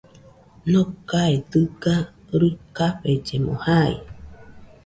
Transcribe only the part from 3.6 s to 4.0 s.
jai